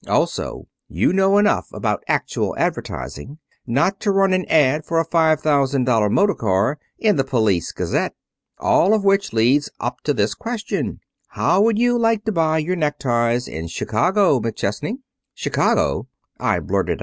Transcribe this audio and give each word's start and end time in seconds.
Also, 0.07 0.67
you 0.87 1.13
know 1.13 1.37
enough 1.37 1.71
about 1.71 2.03
actual 2.07 2.57
advertising 2.57 3.37
not 3.67 3.99
to 3.99 4.09
run 4.09 4.33
an 4.33 4.45
ad 4.45 4.83
for 4.83 4.99
a 4.99 5.05
five 5.05 5.39
thousand 5.41 5.83
dollar 5.83 6.09
motor 6.09 6.33
car 6.33 6.79
in 6.97 7.17
the 7.17 7.23
"Police 7.23 7.71
Gazette." 7.71 8.15
All 8.57 8.95
of 8.95 9.03
which 9.03 9.31
leads 9.31 9.69
up 9.79 10.01
to 10.05 10.13
this 10.15 10.33
question: 10.33 11.01
How 11.27 11.61
would 11.61 11.77
you 11.77 11.99
like 11.99 12.25
to 12.25 12.31
buy 12.31 12.57
your 12.57 12.75
neckties 12.75 13.47
in 13.47 13.67
Chicago, 13.67 14.39
McChesney?' 14.39 14.97
"'Chicago!' 15.35 16.07
I 16.39 16.61
blurted. 16.61 16.99